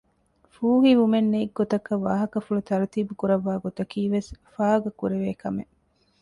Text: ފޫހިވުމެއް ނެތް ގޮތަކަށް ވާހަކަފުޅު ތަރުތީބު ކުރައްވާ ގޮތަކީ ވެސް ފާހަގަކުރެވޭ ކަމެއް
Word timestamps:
ފޫހިވުމެއް 0.55 1.29
ނެތް 1.33 1.53
ގޮތަކަށް 1.57 2.03
ވާހަކަފުޅު 2.05 2.61
ތަރުތީބު 2.69 3.13
ކުރައްވާ 3.19 3.53
ގޮތަކީ 3.65 3.99
ވެސް 4.13 4.29
ފާހަގަކުރެވޭ 4.53 5.29
ކަމެއް 5.41 5.73